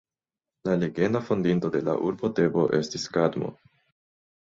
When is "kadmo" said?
3.19-3.51